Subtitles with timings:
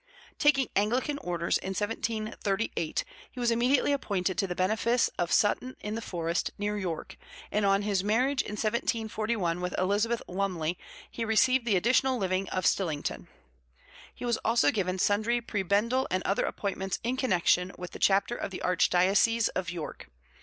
[0.39, 5.93] Taking Anglican orders in 1738, he was immediately appointed to the benefice of Sutton in
[5.93, 7.17] the Forest, near York,
[7.51, 10.79] and on his marriage in 1741 with Elizabeth Lumley
[11.11, 13.27] he received the additional living of Stillington.
[14.15, 18.49] He was also given sundry prebendal and other appointments in connection with the chapter of
[18.49, 20.09] the archdiocese of York.